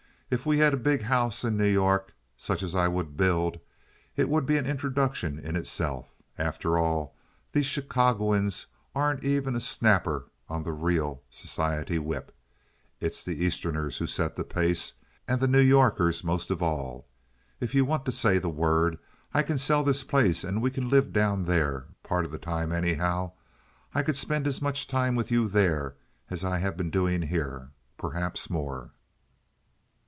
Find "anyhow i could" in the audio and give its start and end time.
22.71-24.15